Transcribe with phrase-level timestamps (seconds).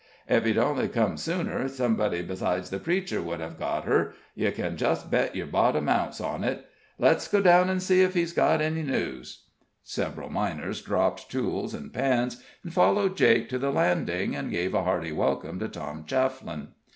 [0.27, 4.75] Ef he'd only come sooner, somebody besides the preacher would hev got her you kin
[4.75, 6.65] just bet your bottom ounce on it.
[6.97, 9.43] Let's go down an' see ef he's got any news."
[9.83, 14.85] Several miners dropped tools and pans, and followed Jake to the landing, and gave a
[14.85, 16.69] hearty welcome to Tom Chafflin.